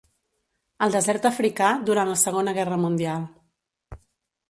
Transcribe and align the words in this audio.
Al 0.85 0.95
desert 0.95 1.27
africà, 1.31 1.69
durant 1.91 2.11
la 2.15 2.19
Segona 2.25 2.57
Guerra 2.59 2.83
Mundial. 2.87 3.33